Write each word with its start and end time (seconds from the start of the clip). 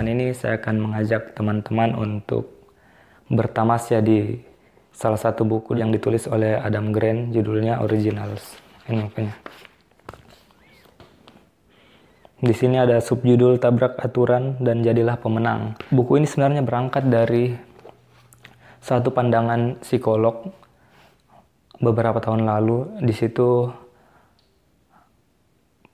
kesempatan 0.00 0.16
ini 0.16 0.32
saya 0.32 0.56
akan 0.56 0.76
mengajak 0.80 1.36
teman-teman 1.36 1.92
untuk 1.92 2.48
bertamasya 3.28 4.00
di 4.00 4.40
salah 4.96 5.20
satu 5.20 5.44
buku 5.44 5.76
yang 5.76 5.92
ditulis 5.92 6.24
oleh 6.24 6.56
Adam 6.56 6.88
Grant 6.88 7.36
judulnya 7.36 7.84
Originals. 7.84 8.56
Ini 8.88 8.96
makanya. 8.96 9.36
Di 12.40 12.54
sini 12.56 12.80
ada 12.80 12.96
subjudul 12.96 13.60
tabrak 13.60 14.00
aturan 14.00 14.56
dan 14.64 14.80
jadilah 14.80 15.20
pemenang. 15.20 15.76
Buku 15.92 16.16
ini 16.16 16.24
sebenarnya 16.24 16.64
berangkat 16.64 17.04
dari 17.04 17.52
satu 18.80 19.12
pandangan 19.12 19.84
psikolog 19.84 20.48
beberapa 21.76 22.24
tahun 22.24 22.48
lalu. 22.48 23.04
Di 23.04 23.12
situ 23.12 23.68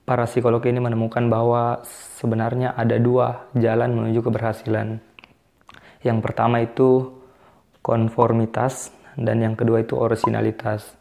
para 0.07 0.25
psikolog 0.31 0.63
ini 0.63 0.79
menemukan 0.79 1.27
bahwa 1.27 1.83
sebenarnya 2.23 2.79
ada 2.79 2.95
dua 2.97 3.51
jalan 3.59 3.91
menuju 3.91 4.23
keberhasilan. 4.23 5.03
Yang 6.07 6.19
pertama 6.23 6.63
itu 6.63 7.11
konformitas 7.83 8.95
dan 9.19 9.43
yang 9.43 9.59
kedua 9.59 9.83
itu 9.83 9.99
originalitas. 9.99 10.95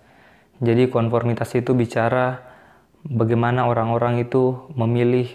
Jadi 0.58 0.90
konformitas 0.90 1.54
itu 1.54 1.78
bicara 1.78 2.42
bagaimana 3.06 3.70
orang-orang 3.70 4.26
itu 4.26 4.66
memilih 4.74 5.30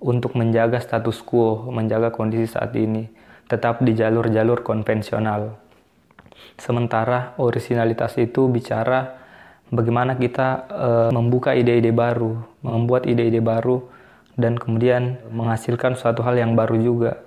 untuk 0.00 0.36
menjaga 0.36 0.80
status 0.80 1.24
quo, 1.24 1.72
menjaga 1.72 2.12
kondisi 2.12 2.52
saat 2.52 2.76
ini, 2.76 3.08
tetap 3.48 3.80
di 3.80 3.96
jalur-jalur 3.96 4.60
konvensional. 4.60 5.56
Sementara 6.60 7.36
originalitas 7.40 8.16
itu 8.20 8.48
bicara 8.48 9.19
bagaimana 9.70 10.18
kita 10.18 10.66
e, 10.68 10.88
membuka 11.14 11.54
ide-ide 11.54 11.94
baru, 11.94 12.36
membuat 12.62 13.06
ide-ide 13.06 13.40
baru, 13.42 13.86
dan 14.36 14.58
kemudian 14.58 15.18
menghasilkan 15.30 15.94
suatu 15.96 16.22
hal 16.26 16.38
yang 16.38 16.58
baru 16.58 16.76
juga. 16.78 17.22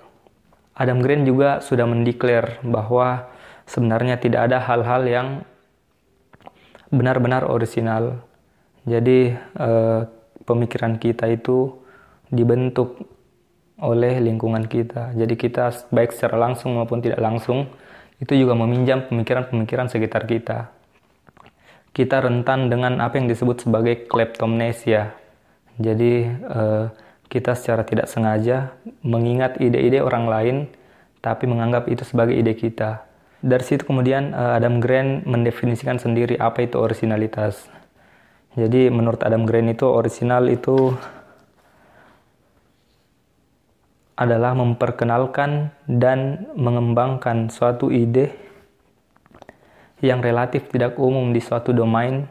Adam 0.75 1.01
Grant 1.01 1.23
juga 1.25 1.61
sudah 1.61 1.85
mendeklar 1.85 2.59
bahwa 2.65 3.29
sebenarnya 3.69 4.19
tidak 4.19 4.51
ada 4.51 4.57
hal-hal 4.59 5.03
yang 5.05 5.27
benar-benar 6.89 7.45
original 7.49 8.21
jadi 8.83 9.39
eh, 9.39 10.01
pemikiran 10.43 10.99
kita 10.99 11.31
itu 11.31 11.71
dibentuk 12.27 12.99
oleh 13.79 14.19
lingkungan 14.19 14.67
kita. 14.67 15.15
Jadi 15.15 15.33
kita 15.39 15.71
baik 15.91 16.11
secara 16.11 16.39
langsung 16.39 16.75
maupun 16.75 16.99
tidak 16.99 17.19
langsung 17.23 17.67
itu 18.19 18.33
juga 18.35 18.55
meminjam 18.55 19.07
pemikiran-pemikiran 19.07 19.87
sekitar 19.91 20.27
kita. 20.27 20.71
Kita 21.93 22.25
rentan 22.25 22.73
dengan 22.73 22.97
apa 23.05 23.21
yang 23.21 23.29
disebut 23.29 23.69
sebagai 23.69 24.09
kleptomnesia. 24.09 25.13
Jadi 25.77 26.25
eh, 26.25 26.85
kita 27.29 27.53
secara 27.53 27.85
tidak 27.85 28.09
sengaja 28.09 28.73
mengingat 29.05 29.61
ide-ide 29.61 30.01
orang 30.01 30.25
lain 30.25 30.57
tapi 31.21 31.45
menganggap 31.45 31.85
itu 31.87 32.01
sebagai 32.01 32.33
ide 32.33 32.57
kita. 32.57 33.05
Dari 33.45 33.61
situ 33.61 33.85
kemudian 33.85 34.33
eh, 34.33 34.57
Adam 34.57 34.81
Grant 34.81 35.29
mendefinisikan 35.29 36.01
sendiri 36.01 36.33
apa 36.41 36.65
itu 36.65 36.81
originalitas. 36.81 37.69
Jadi 38.53 38.89
menurut 38.89 39.21
Adam 39.21 39.45
Grant 39.45 39.69
itu 39.73 39.85
original 39.85 40.49
itu 40.49 40.93
adalah 44.13 44.53
memperkenalkan 44.53 45.73
dan 45.89 46.49
mengembangkan 46.53 47.49
suatu 47.49 47.89
ide 47.89 48.29
yang 50.03 50.19
relatif 50.19 50.67
tidak 50.67 50.99
umum 50.99 51.31
di 51.31 51.39
suatu 51.39 51.71
domain 51.71 52.27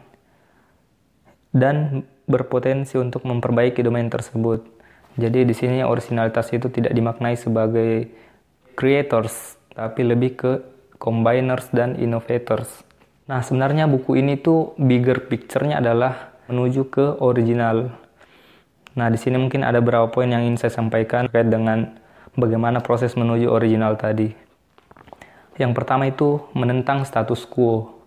dan 1.57 2.05
berpotensi 2.29 3.01
untuk 3.01 3.25
memperbaiki 3.25 3.81
domain 3.81 4.13
tersebut. 4.13 4.61
Jadi 5.17 5.49
di 5.49 5.55
sini 5.57 5.81
originalitas 5.81 6.53
itu 6.53 6.69
tidak 6.69 6.93
dimaknai 6.93 7.37
sebagai 7.37 8.13
creators, 8.77 9.57
tapi 9.73 10.05
lebih 10.05 10.31
ke 10.37 10.53
combiners 11.01 11.73
dan 11.73 11.97
innovators. 11.97 12.85
Nah, 13.29 13.41
sebenarnya 13.41 13.89
buku 13.89 14.21
ini 14.21 14.37
tuh 14.37 14.77
bigger 14.77 15.29
picture-nya 15.29 15.81
adalah 15.81 16.33
menuju 16.53 16.93
ke 16.93 17.07
original. 17.25 17.93
Nah, 18.93 19.09
di 19.09 19.17
sini 19.17 19.41
mungkin 19.41 19.65
ada 19.65 19.81
beberapa 19.81 20.13
poin 20.13 20.29
yang 20.29 20.45
ingin 20.45 20.61
saya 20.61 20.73
sampaikan 20.77 21.29
terkait 21.29 21.49
dengan 21.49 21.97
bagaimana 22.37 22.85
proses 22.85 23.17
menuju 23.17 23.49
original 23.49 23.97
tadi. 23.97 24.52
Yang 25.61 25.73
pertama 25.77 26.09
itu 26.09 26.41
menentang 26.57 27.05
status 27.05 27.45
quo. 27.45 28.01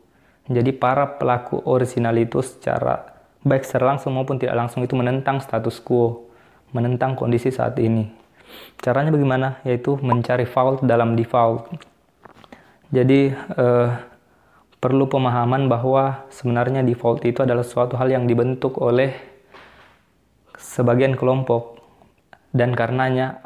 Jadi 0.46 0.74
para 0.74 1.18
pelaku 1.18 1.62
original 1.66 2.14
itu 2.18 2.42
secara 2.42 3.16
baik 3.46 3.62
secara 3.62 3.94
langsung 3.94 4.18
maupun 4.18 4.42
tidak 4.42 4.58
langsung 4.58 4.82
itu 4.82 4.98
menentang 4.98 5.38
status 5.38 5.78
quo, 5.82 6.30
menentang 6.74 7.14
kondisi 7.14 7.54
saat 7.54 7.78
ini. 7.78 8.10
Caranya 8.82 9.14
bagaimana? 9.14 9.62
Yaitu 9.62 9.98
mencari 10.02 10.50
fault 10.50 10.82
dalam 10.86 11.14
default. 11.14 11.70
Jadi 12.90 13.34
eh, 13.34 13.90
perlu 14.78 15.10
pemahaman 15.10 15.66
bahwa 15.66 16.30
sebenarnya 16.30 16.86
default 16.86 17.26
itu 17.26 17.42
adalah 17.42 17.66
suatu 17.66 17.98
hal 17.98 18.10
yang 18.10 18.30
dibentuk 18.30 18.78
oleh 18.78 19.18
sebagian 20.58 21.18
kelompok 21.18 21.82
dan 22.54 22.78
karenanya 22.78 23.42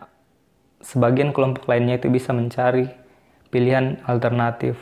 sebagian 0.84 1.32
kelompok 1.32 1.66
lainnya 1.72 1.96
itu 1.96 2.12
bisa 2.12 2.36
mencari 2.36 2.92
pilihan 3.50 4.02
alternatif. 4.06 4.78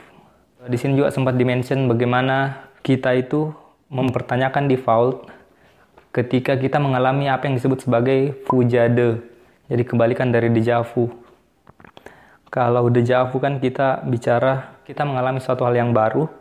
Di 0.68 0.76
sini 0.76 1.00
juga 1.00 1.12
sempat 1.12 1.40
dimention 1.40 1.88
bagaimana 1.88 2.68
kita 2.84 3.16
itu 3.16 3.52
mempertanyakan 3.88 4.68
default 4.68 5.28
ketika 6.12 6.60
kita 6.60 6.80
mengalami 6.80 7.32
apa 7.32 7.48
yang 7.48 7.56
disebut 7.56 7.88
sebagai 7.88 8.36
fujade. 8.48 9.24
Jadi 9.68 9.84
kebalikan 9.84 10.32
dari 10.32 10.52
dejavu. 10.52 11.12
Kalau 12.48 12.88
dejavu 12.88 13.38
kan 13.44 13.60
kita 13.60 14.08
bicara 14.08 14.80
kita 14.88 15.04
mengalami 15.04 15.44
suatu 15.44 15.68
hal 15.68 15.76
yang 15.76 15.92
baru, 15.92 16.32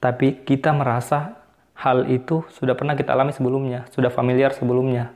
tapi 0.00 0.40
kita 0.40 0.72
merasa 0.72 1.36
hal 1.76 2.08
itu 2.08 2.44
sudah 2.56 2.72
pernah 2.72 2.96
kita 2.96 3.12
alami 3.12 3.36
sebelumnya, 3.36 3.84
sudah 3.92 4.08
familiar 4.08 4.56
sebelumnya. 4.56 5.12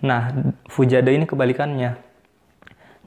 Nah, 0.00 0.52
fujada 0.72 1.12
ini 1.12 1.28
kebalikannya. 1.28 1.96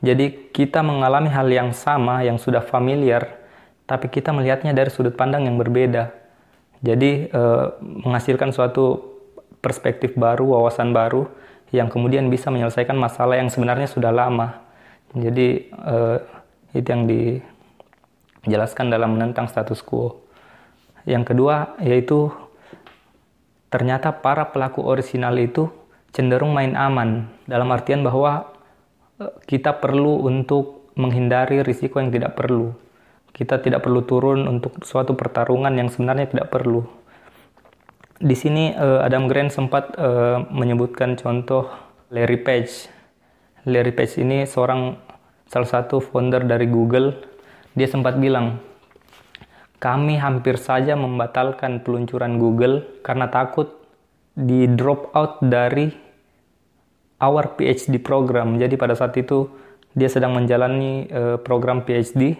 Jadi 0.01 0.53
kita 0.53 0.85
mengalami 0.85 1.29
hal 1.33 1.49
yang 1.49 1.73
sama, 1.73 2.21
yang 2.21 2.37
sudah 2.37 2.61
familiar, 2.61 3.41
tapi 3.89 4.11
kita 4.13 4.29
melihatnya 4.29 4.75
dari 4.75 4.93
sudut 4.93 5.17
pandang 5.17 5.49
yang 5.49 5.57
berbeda. 5.57 6.13
Jadi 6.85 7.31
eh, 7.33 7.65
menghasilkan 7.81 8.53
suatu 8.53 9.17
perspektif 9.57 10.13
baru, 10.13 10.53
wawasan 10.53 10.93
baru, 10.93 11.25
yang 11.73 11.89
kemudian 11.89 12.29
bisa 12.29 12.53
menyelesaikan 12.53 12.93
masalah 12.93 13.41
yang 13.41 13.49
sebenarnya 13.49 13.89
sudah 13.89 14.13
lama. 14.13 14.61
Jadi 15.17 15.73
eh, 15.73 16.17
itu 16.77 16.87
yang 16.87 17.09
dijelaskan 17.09 18.93
dalam 18.93 19.17
menentang 19.17 19.49
status 19.49 19.81
quo. 19.81 20.21
Yang 21.07 21.33
kedua 21.33 21.79
yaitu 21.81 22.29
ternyata 23.71 24.13
para 24.13 24.51
pelaku 24.51 24.83
orisinal 24.83 25.33
itu 25.39 25.71
cenderung 26.11 26.51
main 26.51 26.75
aman 26.75 27.31
dalam 27.47 27.71
artian 27.71 28.03
bahwa 28.03 28.56
kita 29.49 29.81
perlu 29.81 30.25
untuk 30.29 30.93
menghindari 30.97 31.65
risiko 31.65 31.97
yang 31.97 32.13
tidak 32.13 32.37
perlu. 32.37 32.73
Kita 33.33 33.61
tidak 33.61 33.85
perlu 33.85 34.01
turun 34.05 34.49
untuk 34.49 34.81
suatu 34.81 35.13
pertarungan 35.13 35.73
yang 35.77 35.89
sebenarnya 35.89 36.29
tidak 36.29 36.49
perlu. 36.49 36.85
Di 38.17 38.33
sini 38.33 38.73
e, 38.73 38.87
Adam 39.05 39.29
Grant 39.29 39.53
sempat 39.53 39.93
e, 39.93 40.09
menyebutkan 40.49 41.13
contoh 41.17 41.69
Larry 42.09 42.41
Page. 42.41 42.89
Larry 43.69 43.93
Page 43.93 44.25
ini 44.25 44.49
seorang 44.49 44.97
salah 45.45 45.69
satu 45.69 46.01
founder 46.01 46.49
dari 46.49 46.65
Google. 46.65 47.13
Dia 47.77 47.85
sempat 47.85 48.17
bilang, 48.17 48.57
kami 49.77 50.17
hampir 50.17 50.57
saja 50.57 50.97
membatalkan 50.97 51.85
peluncuran 51.85 52.41
Google 52.41 52.81
karena 53.05 53.29
takut 53.29 53.69
di 54.33 54.65
drop 54.65 55.13
out 55.13 55.37
dari 55.45 56.06
our 57.17 57.57
PhD 57.57 57.97
program. 58.01 58.57
Jadi 58.61 58.77
pada 58.77 58.93
saat 58.93 59.17
itu 59.17 59.49
dia 59.97 60.09
sedang 60.09 60.37
menjalani 60.37 61.09
uh, 61.09 61.37
program 61.41 61.81
PhD 61.81 62.37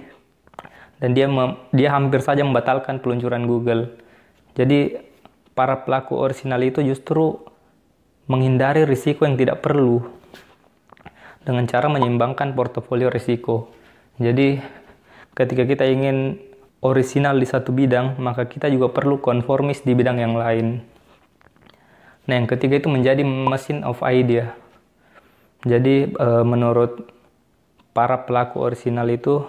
dan 1.01 1.13
dia 1.13 1.25
dia 1.73 1.89
hampir 1.93 2.21
saja 2.21 2.45
membatalkan 2.45 3.01
peluncuran 3.01 3.45
Google. 3.49 3.97
Jadi 4.57 4.97
para 5.57 5.81
pelaku 5.81 6.17
original 6.17 6.61
itu 6.61 6.85
justru 6.85 7.37
menghindari 8.29 8.85
risiko 8.85 9.25
yang 9.25 9.37
tidak 9.37 9.65
perlu 9.65 10.05
dengan 11.41 11.63
cara 11.65 11.87
menyeimbangkan 11.87 12.53
portofolio 12.53 13.07
risiko. 13.07 13.71
Jadi 14.19 14.59
ketika 15.33 15.63
kita 15.63 15.85
ingin 15.87 16.41
orisinal 16.83 17.39
di 17.39 17.47
satu 17.47 17.71
bidang, 17.71 18.19
maka 18.19 18.45
kita 18.45 18.67
juga 18.69 18.91
perlu 18.91 19.17
konformis 19.17 19.81
di 19.81 19.95
bidang 19.95 20.19
yang 20.21 20.35
lain. 20.35 20.83
Nah, 22.27 22.33
yang 22.35 22.49
ketiga 22.49 22.83
itu 22.83 22.91
menjadi 22.91 23.23
mesin 23.23 23.87
of 23.87 24.03
idea. 24.03 24.51
Jadi, 25.67 26.15
e, 26.15 26.27
menurut 26.47 27.11
para 27.91 28.23
pelaku 28.23 28.63
orisinal 28.63 29.11
itu, 29.11 29.43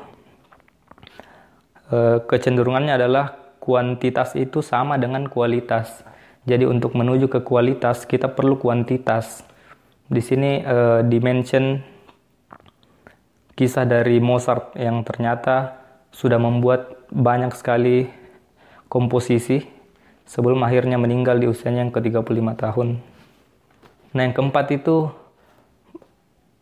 e, 1.95 2.19
kecenderungannya 2.27 2.99
adalah 2.99 3.39
kuantitas 3.63 4.35
itu 4.35 4.59
sama 4.59 4.99
dengan 4.99 5.31
kualitas. 5.31 6.03
Jadi, 6.43 6.67
untuk 6.67 6.99
menuju 6.99 7.31
ke 7.31 7.41
kualitas, 7.47 8.03
kita 8.03 8.35
perlu 8.35 8.59
kuantitas. 8.59 9.47
Di 10.11 10.19
sini 10.19 10.67
e, 10.67 11.07
dimension 11.07 11.79
kisah 13.55 13.87
dari 13.87 14.19
Mozart 14.19 14.75
yang 14.79 15.07
ternyata 15.07 15.83
sudah 16.11 16.39
membuat 16.39 16.99
banyak 17.11 17.53
sekali 17.55 18.07
komposisi 18.89 19.67
sebelum 20.25 20.63
akhirnya 20.65 20.95
meninggal 21.01 21.41
di 21.41 21.51
usianya 21.51 21.89
yang 21.89 21.93
ke-35 21.93 22.49
tahun. 22.55 22.89
Nah, 24.15 24.21
yang 24.25 24.35
keempat 24.37 24.67
itu 24.73 25.13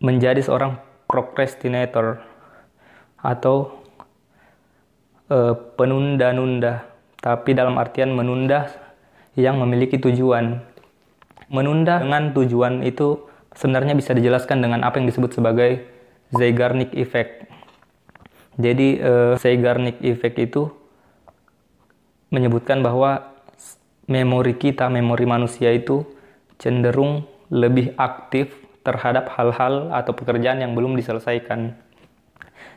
menjadi 0.00 0.44
seorang 0.44 0.76
procrastinator 1.08 2.20
atau 3.20 3.80
uh, 5.32 5.54
penunda-nunda, 5.74 6.84
tapi 7.18 7.56
dalam 7.56 7.80
artian 7.80 8.12
menunda 8.12 8.68
yang 9.38 9.56
memiliki 9.60 9.96
tujuan. 9.96 10.60
Menunda 11.46 12.02
dengan 12.02 12.34
tujuan 12.34 12.82
itu 12.82 13.22
sebenarnya 13.54 13.94
bisa 13.94 14.12
dijelaskan 14.12 14.60
dengan 14.60 14.82
apa 14.82 14.98
yang 14.98 15.06
disebut 15.06 15.38
sebagai 15.38 15.86
Zeigarnik 16.34 16.90
Effect. 16.92 17.46
Jadi 18.58 18.98
uh, 18.98 19.38
Zeigarnik 19.38 20.02
Effect 20.02 20.36
itu 20.42 20.68
menyebutkan 22.34 22.82
bahwa 22.82 23.32
memori 24.10 24.58
kita, 24.58 24.90
memori 24.90 25.26
manusia 25.26 25.70
itu 25.70 26.02
cenderung 26.58 27.26
lebih 27.46 27.94
aktif 27.94 28.65
terhadap 28.86 29.34
hal-hal 29.34 29.90
atau 29.90 30.14
pekerjaan 30.14 30.62
yang 30.62 30.78
belum 30.78 30.94
diselesaikan. 30.94 31.74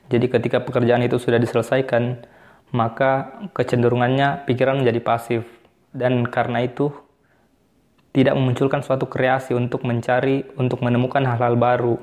Jadi 0.09 0.25
ketika 0.25 0.65
pekerjaan 0.65 1.05
itu 1.05 1.21
sudah 1.21 1.37
diselesaikan, 1.37 2.25
maka 2.73 3.37
kecenderungannya 3.53 4.49
pikiran 4.49 4.81
menjadi 4.81 4.99
pasif 5.05 5.45
dan 5.93 6.25
karena 6.25 6.65
itu 6.65 6.89
tidak 8.09 8.33
memunculkan 8.33 8.81
suatu 8.81 9.05
kreasi 9.05 9.53
untuk 9.53 9.85
mencari, 9.85 10.41
untuk 10.57 10.81
menemukan 10.81 11.21
hal-hal 11.29 11.53
baru. 11.53 12.01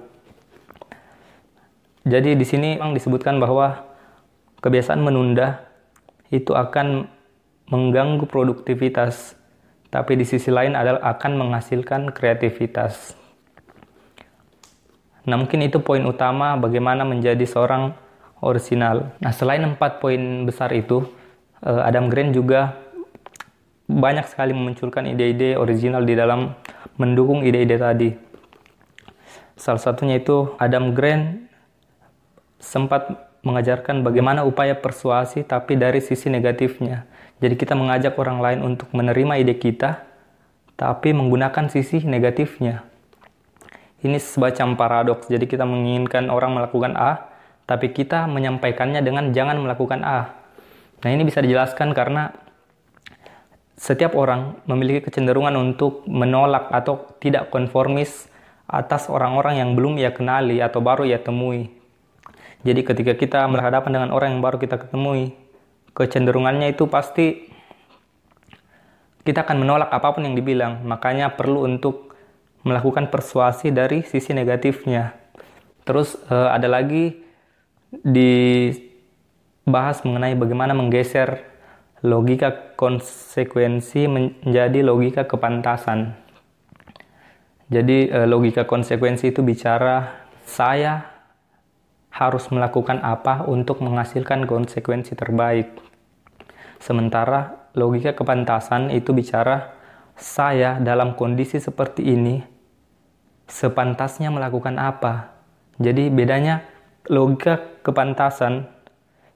Jadi 2.07 2.39
di 2.39 2.47
sini 2.47 2.79
memang 2.79 2.95
disebutkan 2.95 3.43
bahwa 3.43 3.83
kebiasaan 4.63 5.03
menunda 5.03 5.67
itu 6.31 6.55
akan 6.55 7.11
mengganggu 7.67 8.31
produktivitas, 8.31 9.35
tapi 9.91 10.15
di 10.15 10.23
sisi 10.23 10.55
lain 10.55 10.79
adalah 10.79 11.03
akan 11.03 11.35
menghasilkan 11.35 12.15
kreativitas. 12.15 13.26
Nah 15.27 15.35
mungkin 15.35 15.63
itu 15.67 15.83
poin 15.83 16.03
utama 16.07 16.55
bagaimana 16.55 17.03
menjadi 17.03 17.43
seorang 17.43 17.93
orisinal. 18.41 19.13
Nah 19.19 19.35
selain 19.35 19.63
empat 19.67 19.99
poin 19.99 20.47
besar 20.47 20.71
itu, 20.73 21.03
eh, 21.67 21.83
Adam 21.83 22.07
Grant 22.07 22.33
juga 22.33 22.79
banyak 23.87 24.27
sekali 24.27 24.51
memunculkan 24.55 25.07
ide-ide 25.07 25.55
original 25.55 26.03
di 26.03 26.15
dalam 26.19 26.55
mendukung 26.99 27.43
ide-ide 27.47 27.79
tadi. 27.79 28.11
Salah 29.57 29.81
satunya 29.81 30.19
itu 30.19 30.55
Adam 30.59 30.93
Grant 30.95 31.49
sempat 32.59 33.31
mengajarkan 33.47 34.03
bagaimana 34.03 34.43
upaya 34.43 34.75
persuasi 34.75 35.47
tapi 35.47 35.79
dari 35.79 36.03
sisi 36.03 36.27
negatifnya. 36.27 37.07
Jadi 37.39 37.55
kita 37.55 37.79
mengajak 37.79 38.19
orang 38.19 38.43
lain 38.43 38.61
untuk 38.67 38.91
menerima 38.91 39.39
ide 39.39 39.55
kita 39.55 40.03
tapi 40.77 41.15
menggunakan 41.15 41.71
sisi 41.71 42.03
negatifnya. 42.05 42.85
Ini 44.07 44.23
semacam 44.23 44.79
paradoks. 44.79 45.27
Jadi 45.27 45.51
kita 45.51 45.67
menginginkan 45.67 46.31
orang 46.31 46.55
melakukan 46.55 46.95
A 46.95 47.35
tapi 47.67 47.91
kita 47.91 48.31
menyampaikannya 48.31 49.03
dengan 49.03 49.35
jangan 49.35 49.59
melakukan 49.59 50.07
A. 50.07 50.31
Nah, 51.03 51.11
ini 51.11 51.27
bisa 51.27 51.43
dijelaskan 51.43 51.91
karena 51.93 52.31
setiap 53.75 54.15
orang 54.17 54.63
memiliki 54.65 55.11
kecenderungan 55.11 55.53
untuk 55.59 56.07
menolak 56.09 56.71
atau 56.71 57.11
tidak 57.19 57.51
konformis 57.51 58.31
atas 58.71 59.11
orang-orang 59.11 59.61
yang 59.61 59.71
belum 59.77 59.99
ia 59.99 60.15
kenali 60.15 60.63
atau 60.63 60.81
baru 60.81 61.05
ia 61.05 61.21
temui. 61.21 61.69
Jadi 62.65 62.81
ketika 62.87 63.13
kita 63.19 63.45
berhadapan 63.51 63.91
dengan 63.93 64.11
orang 64.15 64.39
yang 64.39 64.43
baru 64.43 64.57
kita 64.57 64.81
ketemui, 64.87 65.35
kecenderungannya 65.93 66.73
itu 66.73 66.89
pasti 66.89 67.51
kita 69.27 69.43
akan 69.43 69.67
menolak 69.67 69.91
apa 69.91 70.15
pun 70.15 70.23
yang 70.23 70.39
dibilang. 70.39 70.87
Makanya 70.87 71.35
perlu 71.35 71.67
untuk 71.67 72.06
melakukan 72.67 73.15
persuasi 73.15 73.71
dari 73.71 74.03
sisi 74.03 74.35
negatifnya. 74.35 75.15
Terus 75.87 76.19
uh, 76.27 76.51
ada 76.51 76.67
lagi 76.67 77.23
dibahas 78.03 78.83
mengenai 80.03 80.35
bagaimana 80.35 80.75
menggeser 80.75 81.47
logika 82.03 82.75
konsekuensi 82.75 84.11
menjadi 84.11 84.83
logika 84.83 85.31
kepantasan. 85.31 86.19
Jadi 87.71 88.11
uh, 88.11 88.27
logika 88.27 88.67
konsekuensi 88.67 89.31
itu 89.31 89.47
bicara 89.47 90.27
saya 90.43 91.07
harus 92.11 92.51
melakukan 92.51 92.99
apa 93.07 93.47
untuk 93.47 93.79
menghasilkan 93.79 94.43
konsekuensi 94.43 95.15
terbaik. 95.15 95.71
Sementara 96.83 97.71
logika 97.79 98.19
kepantasan 98.19 98.91
itu 98.91 99.15
bicara 99.15 99.71
saya 100.19 100.83
dalam 100.83 101.15
kondisi 101.15 101.63
seperti 101.63 102.03
ini 102.11 102.56
sepantasnya 103.47 104.31
melakukan 104.31 104.79
apa. 104.79 105.35
Jadi 105.79 106.11
bedanya 106.11 106.67
logika 107.07 107.81
kepantasan 107.83 108.67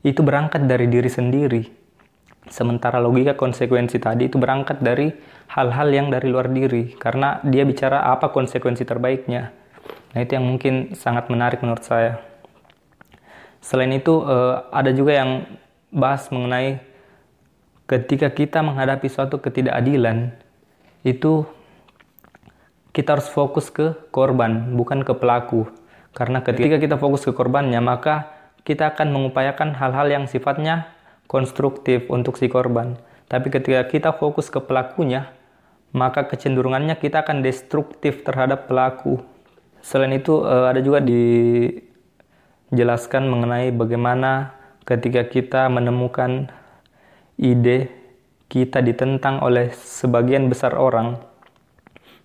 itu 0.03 0.21
berangkat 0.25 0.67
dari 0.67 0.91
diri 0.91 1.11
sendiri. 1.11 1.63
Sementara 2.51 2.99
logika 2.99 3.37
konsekuensi 3.37 4.01
tadi 4.01 4.27
itu 4.27 4.41
berangkat 4.41 4.81
dari 4.83 5.13
hal-hal 5.53 5.89
yang 5.93 6.09
dari 6.09 6.27
luar 6.33 6.51
diri 6.51 6.97
karena 6.97 7.39
dia 7.47 7.63
bicara 7.63 8.11
apa 8.11 8.33
konsekuensi 8.33 8.83
terbaiknya. 8.83 9.53
Nah, 10.11 10.19
itu 10.19 10.35
yang 10.35 10.47
mungkin 10.49 10.97
sangat 10.99 11.31
menarik 11.31 11.63
menurut 11.63 11.85
saya. 11.87 12.19
Selain 13.61 13.93
itu 13.93 14.25
uh, 14.25 14.67
ada 14.73 14.91
juga 14.91 15.21
yang 15.21 15.45
bahas 15.93 16.27
mengenai 16.33 16.81
ketika 17.85 18.33
kita 18.33 18.65
menghadapi 18.65 19.07
suatu 19.11 19.43
ketidakadilan 19.43 20.33
itu 21.03 21.45
kita 22.91 23.19
harus 23.19 23.29
fokus 23.31 23.71
ke 23.71 23.95
korban 24.11 24.75
bukan 24.75 25.07
ke 25.07 25.15
pelaku. 25.15 25.71
Karena 26.11 26.43
ketika 26.43 26.83
kita 26.83 26.97
fokus 26.99 27.23
ke 27.23 27.31
korbannya 27.31 27.79
maka 27.79 28.35
kita 28.67 28.93
akan 28.95 29.15
mengupayakan 29.15 29.79
hal-hal 29.79 30.07
yang 30.11 30.25
sifatnya 30.27 30.91
konstruktif 31.31 32.11
untuk 32.11 32.35
si 32.37 32.51
korban. 32.51 32.99
Tapi 33.31 33.47
ketika 33.47 33.87
kita 33.87 34.11
fokus 34.19 34.51
ke 34.51 34.59
pelakunya, 34.59 35.31
maka 35.95 36.27
kecenderungannya 36.27 36.99
kita 36.99 37.23
akan 37.23 37.47
destruktif 37.47 38.27
terhadap 38.27 38.67
pelaku. 38.67 39.23
Selain 39.79 40.11
itu 40.11 40.43
eh, 40.43 40.67
ada 40.67 40.83
juga 40.83 40.99
di 40.99 41.23
jelaskan 42.75 43.31
mengenai 43.31 43.71
bagaimana 43.71 44.55
ketika 44.83 45.27
kita 45.27 45.71
menemukan 45.71 46.51
ide 47.39 47.91
kita 48.51 48.83
ditentang 48.83 49.39
oleh 49.47 49.71
sebagian 49.71 50.51
besar 50.51 50.75
orang, 50.75 51.23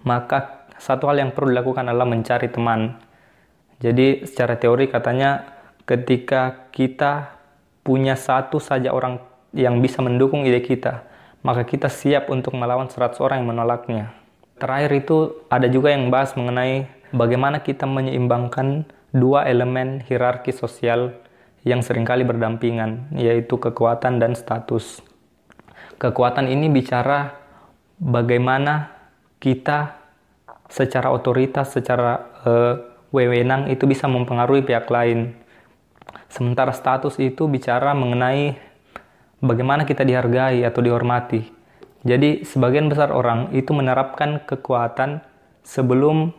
maka 0.05 0.69
satu 0.77 1.09
hal 1.09 1.19
yang 1.19 1.31
perlu 1.33 1.51
dilakukan 1.51 1.89
adalah 1.89 2.05
mencari 2.07 2.47
teman. 2.53 3.01
Jadi 3.81 4.23
secara 4.23 4.55
teori 4.55 4.87
katanya 4.87 5.43
ketika 5.83 6.71
kita 6.71 7.35
punya 7.83 8.15
satu 8.15 8.61
saja 8.61 8.93
orang 8.93 9.19
yang 9.51 9.81
bisa 9.83 9.99
mendukung 9.99 10.47
ide 10.47 10.63
kita, 10.63 11.03
maka 11.43 11.67
kita 11.67 11.91
siap 11.91 12.31
untuk 12.31 12.55
melawan 12.55 12.87
100 12.87 13.19
orang 13.21 13.43
yang 13.43 13.49
menolaknya. 13.51 14.05
Terakhir 14.55 14.91
itu 14.95 15.17
ada 15.51 15.67
juga 15.67 15.91
yang 15.91 16.07
bahas 16.07 16.31
mengenai 16.39 16.87
bagaimana 17.11 17.59
kita 17.59 17.83
menyeimbangkan 17.83 18.87
dua 19.11 19.47
elemen 19.47 19.99
hierarki 20.03 20.55
sosial 20.55 21.15
yang 21.67 21.83
sering 21.83 22.07
kali 22.07 22.23
berdampingan, 22.23 23.11
yaitu 23.15 23.59
kekuatan 23.59 24.21
dan 24.21 24.37
status. 24.37 25.01
Kekuatan 25.99 26.47
ini 26.47 26.71
bicara 26.71 27.35
bagaimana 27.99 28.94
kita 29.45 30.01
secara 30.65 31.13
otoritas, 31.13 31.69
secara 31.69 32.25
uh, 32.41 32.73
wewenang 33.13 33.69
itu 33.69 33.85
bisa 33.85 34.09
mempengaruhi 34.09 34.65
pihak 34.65 34.89
lain. 34.89 35.37
Sementara 36.33 36.73
status 36.73 37.21
itu 37.21 37.45
bicara 37.45 37.93
mengenai 37.93 38.57
bagaimana 39.45 39.85
kita 39.85 40.01
dihargai 40.01 40.65
atau 40.65 40.81
dihormati. 40.81 41.45
Jadi 42.01 42.41
sebagian 42.41 42.89
besar 42.89 43.13
orang 43.13 43.53
itu 43.53 43.69
menerapkan 43.73 44.41
kekuatan 44.45 45.21
sebelum 45.61 46.33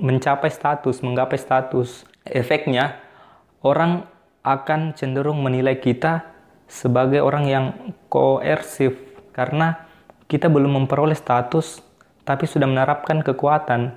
mencapai 0.00 0.48
status, 0.48 1.00
menggapai 1.04 1.40
status 1.40 2.04
efeknya 2.22 3.00
orang 3.64 4.06
akan 4.46 4.94
cenderung 4.94 5.42
menilai 5.42 5.80
kita 5.82 6.22
sebagai 6.70 7.18
orang 7.18 7.44
yang 7.50 7.66
koersif 8.06 8.94
karena 9.34 9.88
kita 10.30 10.46
belum 10.46 10.84
memperoleh 10.84 11.18
status 11.18 11.85
tapi 12.26 12.44
sudah 12.44 12.66
menerapkan 12.66 13.22
kekuatan. 13.22 13.94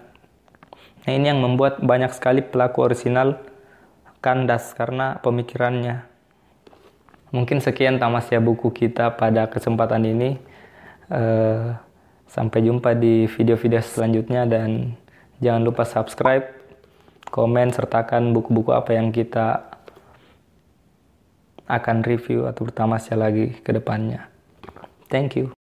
Nah, 1.03 1.11
ini 1.11 1.25
yang 1.33 1.41
membuat 1.41 1.81
banyak 1.81 2.13
sekali 2.13 2.45
pelaku 2.45 2.85
orisinal 2.85 3.41
kandas 4.21 4.77
karena 4.77 5.17
pemikirannya. 5.19 6.05
Mungkin 7.33 7.59
sekian 7.59 7.97
tamasya 7.97 8.37
buku 8.37 8.69
kita 8.69 9.17
pada 9.17 9.49
kesempatan 9.49 10.05
ini. 10.05 10.29
Uh, 11.09 11.73
sampai 12.29 12.61
jumpa 12.61 12.93
di 12.93 13.25
video-video 13.25 13.81
selanjutnya 13.81 14.45
dan 14.45 14.93
jangan 15.41 15.65
lupa 15.65 15.81
subscribe 15.81 16.45
komen 17.33 17.73
sertakan 17.73 18.33
buku-buku 18.37 18.69
apa 18.69 18.93
yang 18.93 19.09
kita 19.09 19.65
akan 21.69 22.01
review 22.01 22.49
atau 22.49 22.65
bertamasya 22.65 23.17
lagi 23.17 23.57
ke 23.61 23.69
depannya. 23.73 24.29
Thank 25.09 25.37
you. 25.37 25.58